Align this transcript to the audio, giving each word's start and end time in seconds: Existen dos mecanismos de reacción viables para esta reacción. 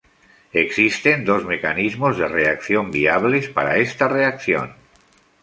Existen 0.63 1.25
dos 1.25 1.45
mecanismos 1.45 2.17
de 2.17 2.27
reacción 2.27 2.89
viables 2.89 3.49
para 3.49 3.77
esta 3.77 4.07
reacción. 4.07 4.73